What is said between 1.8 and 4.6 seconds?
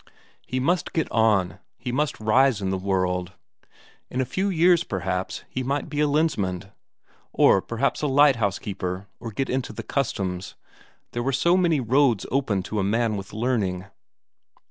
must rise in the world. In a few